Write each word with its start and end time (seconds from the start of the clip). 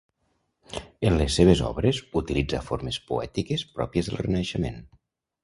En 1.09 1.17
les 1.19 1.35
seves 1.39 1.61
obres, 1.67 1.99
utilitza 2.21 2.63
formes 2.71 2.99
poètiques 3.11 3.67
pròpies 3.77 4.11
del 4.11 4.21
Renaixement. 4.25 4.83